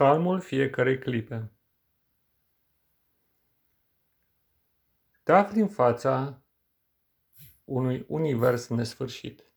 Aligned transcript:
Calmul 0.00 0.40
fiecarei 0.40 0.98
clipe. 0.98 1.52
Te 5.22 5.32
afli 5.32 5.60
în 5.60 5.68
fața 5.68 6.42
unui 7.64 8.04
univers 8.08 8.68
nesfârșit 8.68 9.52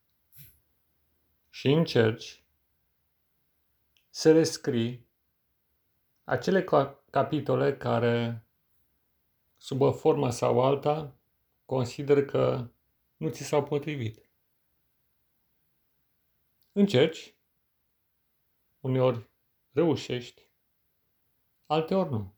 și 1.49 1.67
încerci 1.67 2.43
să 4.09 4.31
rescrii 4.31 5.07
acele 6.23 6.65
capitole 7.09 7.77
care, 7.77 8.45
sub 9.57 9.81
o 9.81 9.91
formă 9.91 10.29
sau 10.29 10.61
alta, 10.61 11.15
consider 11.65 12.25
că 12.25 12.69
nu 13.17 13.29
ți 13.29 13.43
s-au 13.43 13.63
potrivit. 13.63 14.29
Încerci, 16.71 17.35
uneori 18.79 19.31
reușești, 19.73 20.41
alteori 21.65 22.09
nu. 22.09 22.33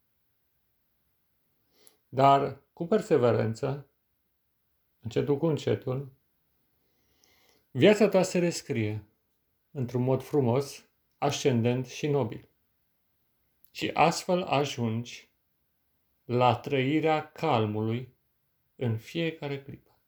Dar 2.10 2.62
cu 2.74 2.86
perseverență, 2.86 3.88
încetul 5.00 5.38
cu 5.38 5.46
încetul, 5.46 6.12
viața 7.72 8.10
ta 8.10 8.24
se 8.24 8.40
rescrie 8.40 9.04
într-un 9.72 10.02
mod 10.02 10.24
frumos, 10.24 10.86
ascendent 11.18 11.86
și 11.86 12.08
nobil. 12.08 12.50
Și 13.72 13.90
astfel 13.94 14.44
ajungi 14.44 15.30
la 16.26 16.56
trăirea 16.56 17.32
calmului 17.32 18.14
în 18.76 18.98
fiecare 18.98 19.62
clipă. 19.62 20.00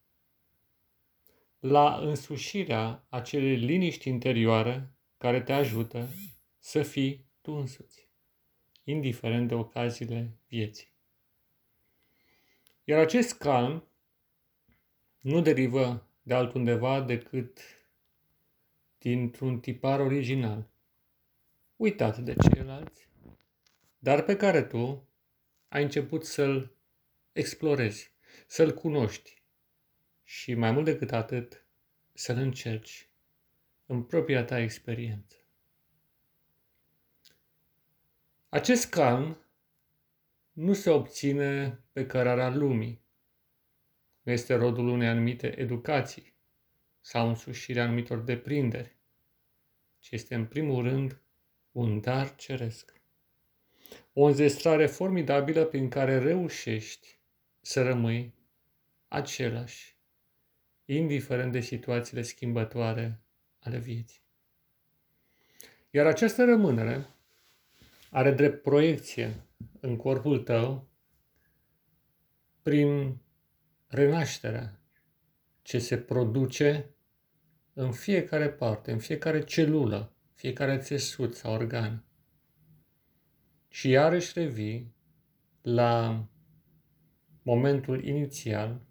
La 1.59 1.97
însușirea 1.97 3.05
acelei 3.09 3.55
liniști 3.55 4.07
interioare 4.07 4.91
care 5.17 5.41
te 5.41 5.53
ajută 5.53 6.07
să 6.67 6.83
fii 6.83 7.25
tu 7.41 7.51
însuți, 7.51 8.07
indiferent 8.83 9.47
de 9.47 9.53
ocaziile 9.53 10.37
vieții. 10.47 10.91
Iar 12.83 12.99
acest 12.99 13.37
calm 13.37 13.87
nu 15.19 15.41
derivă 15.41 16.07
de 16.21 16.33
altundeva 16.33 17.01
decât 17.01 17.59
dintr-un 18.97 19.59
tipar 19.59 19.99
original, 19.99 20.69
uitat 21.75 22.17
de 22.17 22.33
ceilalți, 22.33 23.09
dar 23.99 24.23
pe 24.23 24.35
care 24.35 24.63
tu 24.63 25.07
ai 25.67 25.83
început 25.83 26.25
să-l 26.25 26.75
explorezi, 27.31 28.11
să-l 28.47 28.73
cunoști 28.73 29.41
și 30.23 30.53
mai 30.53 30.71
mult 30.71 30.85
decât 30.85 31.11
atât, 31.11 31.65
să-l 32.13 32.37
încerci 32.37 33.09
în 33.85 34.03
propria 34.03 34.45
ta 34.45 34.59
experiență. 34.59 35.36
Acest 38.57 38.89
calm 38.89 39.37
nu 40.51 40.73
se 40.73 40.89
obține 40.89 41.79
pe 41.91 42.05
cărarea 42.05 42.49
lumii. 42.49 43.01
Nu 44.21 44.31
este 44.31 44.55
rodul 44.55 44.87
unei 44.87 45.07
anumite 45.07 45.59
educații 45.59 46.33
sau 47.01 47.27
însușirea 47.27 47.83
anumitor 47.83 48.17
deprinderi, 48.17 48.97
ci 49.99 50.11
este 50.11 50.35
în 50.35 50.45
primul 50.45 50.83
rând 50.83 51.21
un 51.71 51.99
dar 51.99 52.35
ceresc. 52.35 53.01
O 54.13 54.23
înzestrare 54.23 54.87
formidabilă 54.87 55.65
prin 55.65 55.89
care 55.89 56.19
reușești 56.19 57.19
să 57.61 57.83
rămâi 57.83 58.33
același, 59.07 59.97
indiferent 60.85 61.51
de 61.51 61.59
situațiile 61.59 62.21
schimbătoare 62.21 63.21
ale 63.59 63.77
vieții. 63.77 64.21
Iar 65.89 66.05
această 66.05 66.45
rămânere 66.45 67.07
are 68.09 68.31
drept 68.31 68.61
proiecție 68.61 69.45
în 69.79 69.95
corpul 69.95 70.39
tău 70.39 70.87
prin 72.61 73.21
renașterea 73.87 74.81
ce 75.61 75.79
se 75.79 75.97
produce 75.97 76.95
în 77.73 77.91
fiecare 77.91 78.49
parte, 78.49 78.91
în 78.91 78.99
fiecare 78.99 79.43
celulă, 79.43 80.15
fiecare 80.33 80.77
țesut 80.77 81.35
sau 81.35 81.53
organ. 81.53 82.03
Și 83.67 83.89
iarăși 83.89 84.39
revii 84.39 84.95
la 85.61 86.25
momentul 87.41 88.03
inițial, 88.03 88.81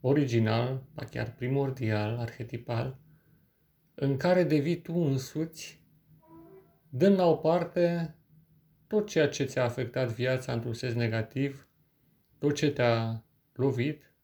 original, 0.00 0.86
ba 0.94 1.04
chiar 1.04 1.34
primordial, 1.34 2.18
arhetipal, 2.18 3.00
în 3.94 4.16
care 4.16 4.44
devii 4.44 4.80
tu 4.80 4.94
însuți 4.94 5.82
dând 6.88 7.16
la 7.16 7.26
o 7.26 7.36
parte 7.36 8.14
tot 8.92 9.08
ceea 9.08 9.28
ce 9.28 9.44
ți-a 9.44 9.64
afectat 9.64 10.08
viața 10.08 10.52
într-un 10.52 10.74
sens 10.74 10.94
negativ, 10.94 11.68
tot 12.38 12.54
ce 12.54 12.70
te-a 12.70 13.24
lovit, 13.52 14.14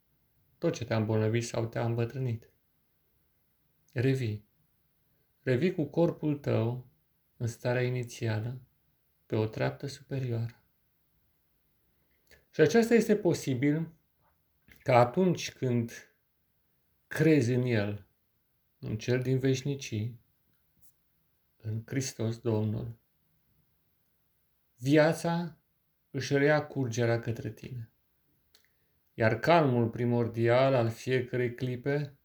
tot 0.58 0.72
ce 0.72 0.84
te-a 0.84 0.96
îmbolnăvit 0.96 1.44
sau 1.44 1.66
te-a 1.66 1.84
îmbătrânit. 1.84 2.50
Revii. 3.92 4.44
Revii 5.42 5.74
cu 5.74 5.84
corpul 5.84 6.36
tău 6.36 6.86
în 7.36 7.46
starea 7.46 7.82
inițială, 7.82 8.60
pe 9.26 9.36
o 9.36 9.46
treaptă 9.46 9.86
superioară. 9.86 10.62
Și 12.50 12.60
aceasta 12.60 12.94
este 12.94 13.16
posibil 13.16 13.92
ca 14.82 14.98
atunci 14.98 15.52
când 15.52 16.14
crezi 17.06 17.52
în 17.52 17.62
El, 17.62 18.06
în 18.78 18.98
Cel 18.98 19.22
din 19.22 19.38
veșnicii, 19.38 20.20
în 21.56 21.82
Hristos 21.86 22.38
Domnul, 22.38 22.98
viața 24.78 25.56
își 26.10 26.36
rea 26.36 26.66
curgerea 26.66 27.20
către 27.20 27.50
tine. 27.50 27.90
Iar 29.14 29.38
calmul 29.38 29.88
primordial 29.88 30.74
al 30.74 30.88
fiecărei 30.88 31.54
clipe 31.54 32.18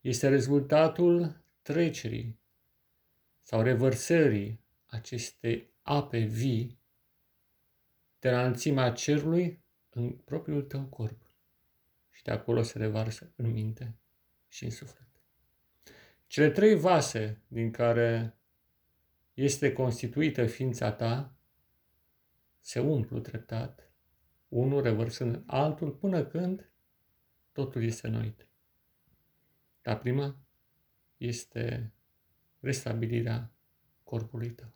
este 0.00 0.28
rezultatul 0.28 1.42
trecerii 1.62 2.38
sau 3.42 3.62
revărsării 3.62 4.60
acestei 4.86 5.70
ape 5.82 6.18
vii 6.18 6.78
de 8.18 8.30
la 8.30 8.40
înălțimea 8.40 8.92
cerului 8.92 9.62
în 9.90 10.10
propriul 10.10 10.62
tău 10.62 10.82
corp. 10.82 11.32
Și 12.10 12.22
de 12.22 12.30
acolo 12.30 12.62
se 12.62 12.78
revarsă 12.78 13.32
în 13.36 13.50
minte 13.50 13.94
și 14.48 14.64
în 14.64 14.70
suflet. 14.70 15.08
Cele 16.26 16.50
trei 16.50 16.74
vase 16.74 17.40
din 17.48 17.70
care 17.70 18.36
este 19.34 19.72
constituită 19.72 20.46
ființa 20.46 20.92
ta, 20.92 21.34
se 22.64 22.80
umplu 22.80 23.20
treptat, 23.20 23.92
unul 24.48 24.82
revărsând 24.82 25.42
altul, 25.46 25.90
până 25.90 26.24
când 26.24 26.70
totul 27.52 27.82
este 27.82 28.08
noit. 28.08 28.48
Dar 29.82 29.98
prima 29.98 30.36
este 31.16 31.92
restabilirea 32.60 33.52
corpului 34.02 34.50
tău. 34.50 34.72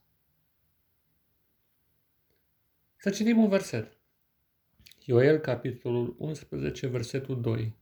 Să 2.96 3.10
citim 3.10 3.38
un 3.38 3.48
verset. 3.48 3.98
Ioel, 5.04 5.38
capitolul 5.38 6.14
11, 6.18 6.86
versetul 6.86 7.40
2. 7.40 7.76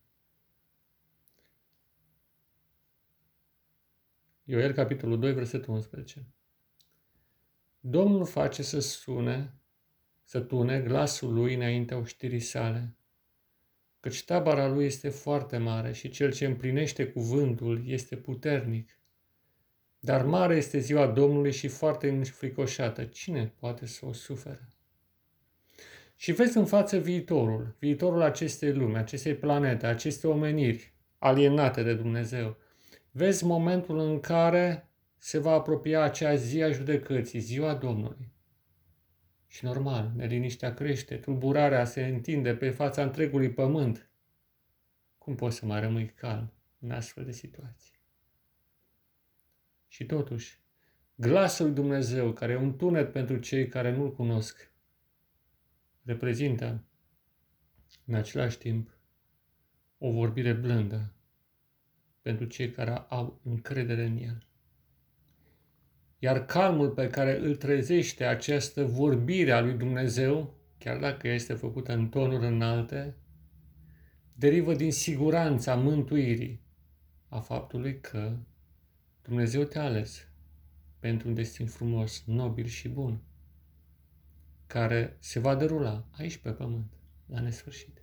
Ioel, 4.45 4.73
capitolul 4.73 5.19
2, 5.19 5.33
versetul 5.33 5.75
11. 5.75 6.27
Domnul 7.81 8.27
face 8.27 8.63
să 8.63 8.81
sune, 8.81 9.61
să 10.29 10.41
tune 10.41 10.81
glasul 10.81 11.33
lui 11.33 11.55
înaintea 11.55 11.97
oștirii 11.97 12.41
sale, 12.41 12.97
căci 14.01 14.25
tabara 14.25 14.69
lui 14.69 14.85
este 14.85 15.09
foarte 15.09 15.57
mare 15.57 15.93
și 15.93 16.09
cel 16.09 16.33
ce 16.33 16.47
împlinește 16.47 17.07
cuvântul 17.07 17.83
este 17.87 18.17
puternic. 18.17 18.99
Dar 19.99 20.25
mare 20.25 20.57
este 20.57 20.79
ziua 20.79 21.07
Domnului 21.07 21.53
și 21.53 21.69
foarte 21.69 22.09
înfricoșată. 22.09 23.05
Cine 23.05 23.53
poate 23.59 23.87
să 23.87 24.07
o 24.07 24.13
sufere? 24.13 24.69
Și 26.17 26.33
vezi 26.33 26.57
în 26.57 26.67
față 26.67 26.99
viitorul, 26.99 27.77
viitorul 27.79 28.23
acestei 28.23 28.73
lumi, 28.73 28.97
acestei 28.97 29.35
planete, 29.35 29.87
acestei 29.87 30.31
omeniri 30.31 30.95
alienate 31.19 31.83
de 31.83 31.95
Dumnezeu. 31.95 32.57
Vezi 33.11 33.45
momentul 33.45 33.99
în 33.99 34.21
care 34.21 34.91
se 35.19 35.39
va 35.39 35.53
apropia 35.53 36.03
acea 36.03 36.35
zi 36.35 36.63
a 36.63 36.71
judecății, 36.71 37.39
ziua 37.39 37.75
Domnului. 37.75 38.35
Și 39.57 39.65
normal, 39.65 40.13
neliniștea 40.15 40.75
crește, 40.75 41.17
tulburarea 41.17 41.85
se 41.85 42.07
întinde 42.07 42.55
pe 42.55 42.71
fața 42.71 43.03
întregului 43.03 43.51
pământ. 43.51 44.09
Cum 45.19 45.35
poți 45.35 45.57
să 45.57 45.67
mai 45.67 45.81
rămâi 45.81 46.09
calm 46.09 46.53
în 46.79 46.91
astfel 46.91 47.25
de 47.25 47.33
situații? 47.33 47.99
Și 49.89 50.07
totuși, 50.07 50.59
glasul 51.15 51.75
Dumnezeu, 51.75 52.33
care 52.33 52.53
e 52.53 52.57
un 52.57 52.77
tunet 52.77 53.13
pentru 53.13 53.37
cei 53.37 53.69
care 53.69 53.97
nu-L 53.97 54.13
cunosc, 54.13 54.73
reprezintă 56.03 56.85
în 58.05 58.15
același 58.15 58.59
timp 58.59 58.99
o 59.99 60.11
vorbire 60.11 60.53
blândă 60.53 61.13
pentru 62.23 62.47
cei 62.47 62.71
care 62.71 62.91
au 62.91 63.41
încredere 63.45 64.05
în 64.05 64.17
El. 64.17 64.46
Iar 66.19 66.45
calmul 66.45 66.91
pe 66.91 67.09
care 67.09 67.39
îl 67.39 67.57
trezește 67.57 68.25
această 68.25 68.85
vorbire 68.85 69.53
a 69.53 69.61
lui 69.61 69.75
Dumnezeu, 69.75 70.55
chiar 70.79 70.99
dacă 70.99 71.29
este 71.29 71.55
făcută 71.55 71.93
în 71.93 72.09
tonuri 72.09 72.47
înalte, 72.47 73.17
derivă 74.33 74.75
din 74.75 74.93
siguranța 74.93 75.75
mântuirii, 75.75 76.61
a 77.29 77.41
faptului 77.41 78.01
că 78.01 78.37
Dumnezeu 79.23 79.63
te-a 79.63 79.83
ales 79.85 80.29
pentru 80.99 81.29
un 81.29 81.35
destin 81.35 81.67
frumos, 81.67 82.23
nobil 82.27 82.67
și 82.67 82.89
bun, 82.89 83.23
care 84.67 85.17
se 85.19 85.39
va 85.39 85.55
derula 85.55 86.07
aici 86.11 86.37
pe 86.37 86.51
pământ, 86.51 86.93
la 87.27 87.41
nesfârșit. 87.41 88.03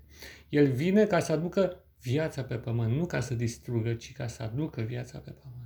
El 0.50 0.72
vine 0.72 1.06
ca 1.06 1.20
să 1.20 1.32
aducă 1.32 1.84
viața 2.02 2.44
pe 2.44 2.56
pământ, 2.56 2.96
nu 2.96 3.06
ca 3.06 3.20
să 3.20 3.34
distrugă, 3.34 3.94
ci 3.94 4.14
ca 4.14 4.28
să 4.28 4.44
aducă 4.44 4.82
viața 4.82 5.20
pe 5.20 5.32
pământ. 5.32 5.63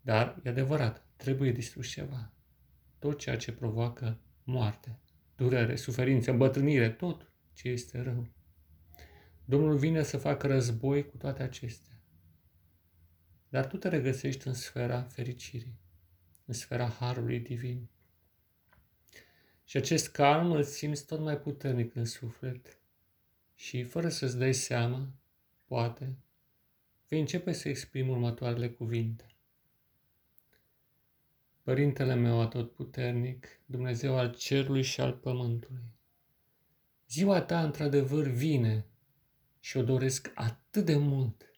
Dar, 0.00 0.40
e 0.44 0.48
adevărat, 0.48 1.06
trebuie 1.16 1.52
distrus 1.52 1.88
ceva. 1.88 2.32
Tot 2.98 3.18
ceea 3.18 3.36
ce 3.36 3.52
provoacă 3.52 4.18
moarte, 4.44 4.98
durere, 5.36 5.76
suferință, 5.76 6.30
îmbătrânire, 6.30 6.90
tot 6.90 7.32
ce 7.52 7.68
este 7.68 8.02
rău. 8.02 8.28
Domnul 9.44 9.76
vine 9.76 10.02
să 10.02 10.16
facă 10.16 10.46
război 10.46 11.06
cu 11.06 11.16
toate 11.16 11.42
acestea. 11.42 12.02
Dar 13.48 13.66
tu 13.66 13.76
te 13.76 13.88
regăsești 13.88 14.46
în 14.46 14.54
sfera 14.54 15.02
fericirii, 15.02 15.78
în 16.44 16.54
sfera 16.54 16.88
harului 16.88 17.40
divin. 17.40 17.88
Și 19.64 19.76
acest 19.76 20.08
calm 20.08 20.52
îl 20.52 20.62
simți 20.62 21.06
tot 21.06 21.20
mai 21.20 21.38
puternic 21.38 21.94
în 21.94 22.04
suflet 22.04 22.78
și, 23.54 23.82
fără 23.84 24.08
să-ți 24.08 24.38
dai 24.38 24.54
seama, 24.54 25.08
poate, 25.64 26.16
vei 27.08 27.20
începe 27.20 27.52
să 27.52 27.68
exprimi 27.68 28.10
următoarele 28.10 28.70
cuvinte. 28.70 29.29
Părintele 31.62 32.14
meu 32.14 32.40
atotputernic, 32.40 33.60
Dumnezeu 33.66 34.16
al 34.18 34.34
cerului 34.34 34.82
și 34.82 35.00
al 35.00 35.12
pământului, 35.12 35.82
ziua 37.08 37.42
ta 37.42 37.62
într-adevăr 37.64 38.26
vine 38.26 38.86
și 39.60 39.76
o 39.76 39.82
doresc 39.82 40.30
atât 40.34 40.84
de 40.84 40.96
mult, 40.96 41.50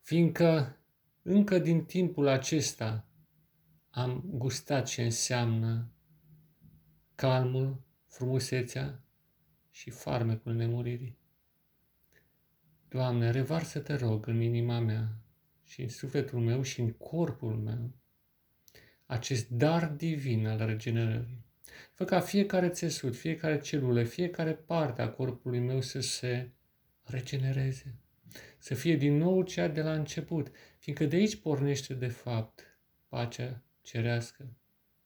fiindcă 0.00 0.76
încă 1.22 1.58
din 1.58 1.84
timpul 1.84 2.26
acesta 2.26 3.06
am 3.90 4.24
gustat 4.26 4.86
ce 4.86 5.02
înseamnă 5.04 5.90
calmul, 7.14 7.82
frumusețea 8.06 9.02
și 9.70 9.90
farmecul 9.90 10.54
nemuririi. 10.54 11.18
Doamne, 12.88 13.30
revarsă 13.30 13.80
te 13.80 13.94
rog 13.94 14.26
în 14.26 14.40
inima 14.40 14.78
mea 14.78 15.20
și 15.64 15.82
în 15.82 15.88
sufletul 15.88 16.40
meu 16.40 16.62
și 16.62 16.80
în 16.80 16.92
corpul 16.92 17.56
meu 17.56 17.97
acest 19.08 19.48
dar 19.48 19.86
divin 19.86 20.46
al 20.46 20.66
regenerării. 20.66 21.44
Fă 21.94 22.04
ca 22.04 22.20
fiecare 22.20 22.68
țesut, 22.68 23.16
fiecare 23.16 23.60
celulă, 23.60 24.02
fiecare 24.02 24.52
parte 24.52 25.02
a 25.02 25.08
corpului 25.08 25.58
meu 25.58 25.80
să 25.80 26.00
se 26.00 26.50
regenereze, 27.02 27.94
să 28.58 28.74
fie 28.74 28.96
din 28.96 29.16
nou 29.16 29.42
cea 29.42 29.68
de 29.68 29.82
la 29.82 29.92
început, 29.92 30.50
fiindcă 30.78 31.04
de 31.04 31.16
aici 31.16 31.36
pornește 31.36 31.94
de 31.94 32.06
fapt 32.06 32.78
pacea 33.08 33.62
cerească, 33.80 34.46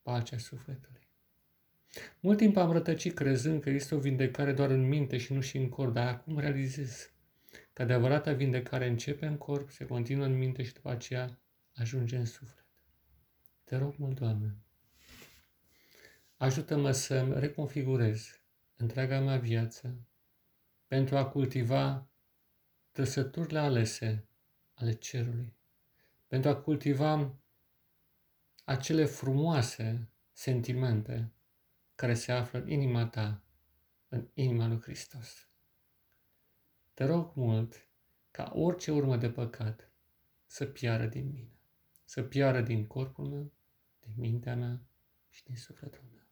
pacea 0.02 0.38
sufletului. 0.38 1.08
Mult 2.20 2.38
timp 2.38 2.56
am 2.56 2.72
rătăcit 2.72 3.14
crezând 3.14 3.62
că 3.62 3.70
este 3.70 3.94
o 3.94 3.98
vindecare 3.98 4.52
doar 4.52 4.70
în 4.70 4.88
minte 4.88 5.18
și 5.18 5.32
nu 5.32 5.40
și 5.40 5.56
în 5.56 5.68
corp, 5.68 5.92
dar 5.92 6.06
acum 6.06 6.38
realizez 6.38 7.12
că 7.72 7.82
adevărata 7.82 8.32
vindecare 8.32 8.88
începe 8.88 9.26
în 9.26 9.36
corp, 9.36 9.70
se 9.70 9.84
continuă 9.84 10.24
în 10.24 10.38
minte 10.38 10.62
și 10.62 10.72
după 10.72 10.90
aceea 10.90 11.38
ajunge 11.74 12.16
în 12.16 12.24
suflet. 12.24 12.61
Te 13.72 13.78
rog 13.78 13.94
mult, 13.96 14.18
Doamne, 14.18 14.56
ajută-mă 16.36 16.90
să 16.90 17.38
reconfigurez 17.38 18.40
întreaga 18.76 19.20
mea 19.20 19.38
viață 19.38 20.06
pentru 20.86 21.16
a 21.16 21.28
cultiva 21.28 22.08
trăsăturile 22.90 23.58
alese 23.58 24.24
ale 24.74 24.92
cerului, 24.92 25.54
pentru 26.26 26.50
a 26.50 26.56
cultiva 26.56 27.34
acele 28.64 29.04
frumoase 29.04 30.08
sentimente 30.32 31.32
care 31.94 32.14
se 32.14 32.32
află 32.32 32.58
în 32.58 32.70
inima 32.70 33.06
ta, 33.06 33.42
în 34.08 34.28
inima 34.34 34.66
lui 34.66 34.80
Hristos. 34.80 35.48
Te 36.94 37.04
rog 37.04 37.32
mult 37.34 37.88
ca 38.30 38.52
orice 38.54 38.90
urmă 38.90 39.16
de 39.16 39.30
păcat 39.30 39.90
să 40.46 40.66
piară 40.66 41.06
din 41.06 41.30
mine, 41.30 41.56
să 42.04 42.22
piară 42.22 42.60
din 42.60 42.86
corpul 42.86 43.28
meu, 43.28 43.52
din 44.06 44.14
mintea 44.16 44.56
mea 44.56 44.82
și 45.28 45.44
din 45.44 45.56
sufletul 45.56 46.02
meu. 46.12 46.26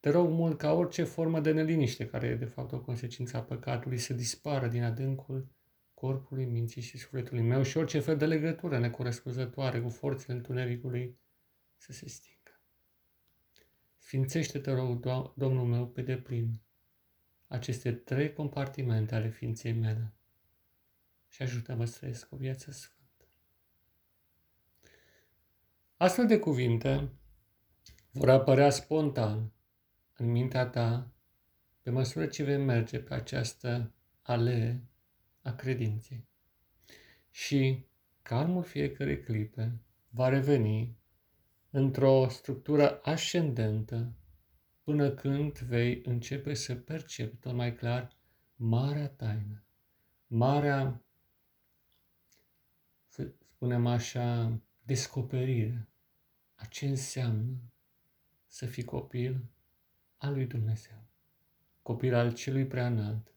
Te 0.00 0.10
rog 0.10 0.30
mult 0.30 0.58
ca 0.58 0.72
orice 0.72 1.02
formă 1.02 1.40
de 1.40 1.52
neliniște, 1.52 2.06
care 2.06 2.26
e 2.26 2.34
de 2.34 2.44
fapt 2.44 2.72
o 2.72 2.80
consecință 2.80 3.36
a 3.36 3.42
păcatului, 3.42 3.98
să 3.98 4.12
dispară 4.12 4.68
din 4.68 4.82
adâncul 4.82 5.48
corpului, 5.94 6.44
minții 6.44 6.82
și 6.82 6.98
sufletului 6.98 7.42
meu 7.42 7.62
și 7.62 7.76
orice 7.76 8.00
fel 8.00 8.16
de 8.16 8.26
legătură 8.26 8.78
necorespunzătoare 8.78 9.80
cu 9.80 9.88
forțele 9.88 10.36
întunericului 10.36 11.18
să 11.76 11.92
se 11.92 12.08
stingă. 12.08 12.60
Sfințește, 13.98 14.58
te 14.58 14.70
rog, 14.70 15.06
Domnul 15.34 15.64
meu, 15.64 15.88
pe 15.88 16.02
deplin 16.02 16.60
aceste 17.46 17.92
trei 17.92 18.32
compartimente 18.32 19.14
ale 19.14 19.28
ființei 19.28 19.72
mele 19.72 20.14
și 21.28 21.42
ajută-mă 21.42 21.84
să 21.84 21.98
trăiesc 21.98 22.32
o 22.32 22.36
viață 22.36 22.70
sfântă. 22.70 22.93
Astfel 25.96 26.26
de 26.26 26.38
cuvinte 26.38 27.10
vor 28.10 28.30
apărea 28.30 28.70
spontan 28.70 29.52
în 30.16 30.30
mintea 30.30 30.66
ta 30.66 31.10
pe 31.82 31.90
măsură 31.90 32.26
ce 32.26 32.42
vei 32.42 32.56
merge 32.56 33.00
pe 33.00 33.14
această 33.14 33.92
alee 34.22 34.84
a 35.42 35.52
credinței. 35.52 36.28
Și 37.30 37.86
calmul 38.22 38.62
fiecare 38.62 39.20
clipe 39.20 39.80
va 40.08 40.28
reveni 40.28 40.96
într-o 41.70 42.28
structură 42.28 43.00
ascendentă 43.02 44.12
până 44.82 45.10
când 45.10 45.58
vei 45.58 46.02
începe 46.04 46.54
să 46.54 46.74
percepi 46.74 47.36
tot 47.36 47.52
mai 47.52 47.74
clar 47.74 48.16
marea 48.56 49.08
taină, 49.08 49.64
marea, 50.26 51.04
să 53.08 53.32
spunem 53.54 53.86
așa, 53.86 54.58
descoperire 54.84 55.88
a 56.54 56.64
ce 56.64 56.86
înseamnă 56.86 57.56
să 58.46 58.66
fii 58.66 58.84
copil 58.84 59.44
al 60.16 60.32
lui 60.32 60.46
Dumnezeu, 60.46 61.04
copil 61.82 62.14
al 62.14 62.34
celui 62.34 62.66
prea 62.66 62.86
înalt, 62.86 63.34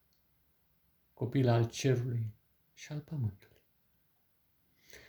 copil 1.13 1.47
al 1.47 1.69
cerului 1.69 2.33
și 2.73 2.91
al 2.91 2.99
pământului. 2.99 3.55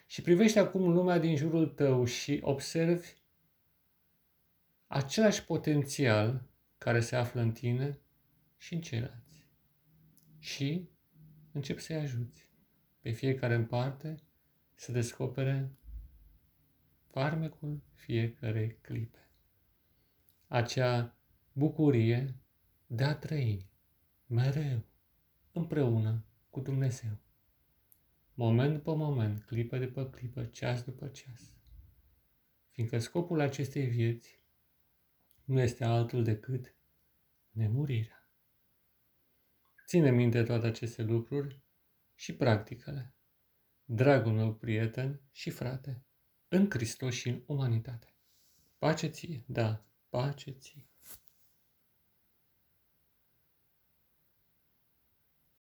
Și 0.06 0.22
privește 0.22 0.58
acum 0.58 0.92
lumea 0.92 1.18
din 1.18 1.36
jurul 1.36 1.66
tău 1.66 2.04
și 2.04 2.40
observi 2.42 3.08
același 4.86 5.44
potențial 5.44 6.42
care 6.78 7.00
se 7.00 7.16
află 7.16 7.40
în 7.40 7.52
tine 7.52 7.98
și 8.56 8.74
în 8.74 8.80
ceilalți. 8.80 9.46
Și 10.38 10.88
începi 11.52 11.80
să-i 11.80 11.96
ajuți 11.96 12.48
pe 13.00 13.10
fiecare 13.10 13.54
în 13.54 13.66
parte 13.66 14.22
să 14.74 14.92
descopere 14.92 15.70
farmecul 17.10 17.82
fiecare 17.94 18.78
clipe. 18.80 19.28
Acea 20.46 21.16
bucurie 21.52 22.34
de 22.86 23.04
a 23.04 23.14
trăi 23.14 23.70
mereu 24.26 24.84
împreună 25.52 26.24
cu 26.50 26.60
Dumnezeu. 26.60 27.18
Moment 28.34 28.72
după 28.72 28.94
moment, 28.94 29.42
clipă 29.42 29.78
după 29.78 30.04
clipă, 30.04 30.44
ceas 30.44 30.82
după 30.82 31.08
ceas. 31.08 31.56
Fiindcă 32.70 32.98
scopul 32.98 33.40
acestei 33.40 33.86
vieți 33.86 34.40
nu 35.44 35.60
este 35.60 35.84
altul 35.84 36.24
decât 36.24 36.74
nemurirea. 37.50 38.30
Ține 39.86 40.10
minte 40.10 40.42
toate 40.42 40.66
aceste 40.66 41.02
lucruri 41.02 41.60
și 42.14 42.34
practicele. 42.36 43.14
Dragul 43.84 44.32
meu 44.32 44.54
prieten 44.54 45.20
și 45.30 45.50
frate, 45.50 46.02
în 46.48 46.70
Hristos 46.70 47.14
și 47.14 47.28
în 47.28 47.42
umanitate. 47.46 48.14
Pace 48.78 49.06
ție, 49.06 49.44
da, 49.46 49.84
pace 50.08 50.50
ție. 50.50 50.86